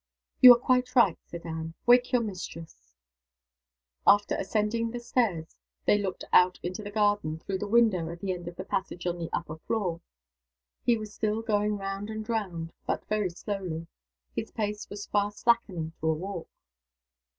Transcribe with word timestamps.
"You 0.41 0.51
are 0.55 0.59
quite 0.59 0.95
right," 0.95 1.19
said 1.27 1.45
Anne. 1.45 1.75
"Wake 1.85 2.11
your 2.11 2.23
mistress." 2.23 2.95
After 4.07 4.33
ascending 4.35 4.89
the 4.89 4.99
stairs, 4.99 5.55
they 5.85 5.99
looked 5.99 6.23
out 6.33 6.59
into 6.63 6.81
the 6.81 6.89
garden, 6.89 7.37
through 7.37 7.59
the 7.59 7.67
window 7.67 8.09
at 8.09 8.19
the 8.19 8.31
end 8.31 8.47
of 8.47 8.55
the 8.55 8.63
passage 8.65 9.05
on 9.05 9.19
the 9.19 9.29
upper 9.31 9.57
floor. 9.57 10.01
He 10.83 10.97
was 10.97 11.13
still 11.13 11.43
going 11.43 11.77
round 11.77 12.09
and 12.09 12.27
round, 12.27 12.73
but 12.87 13.05
very 13.05 13.29
slowly: 13.29 13.85
his 14.35 14.49
pace 14.49 14.89
was 14.89 15.05
fast 15.05 15.41
slackening 15.41 15.93
to 16.01 16.07
a 16.07 16.13
walk. 16.13 16.49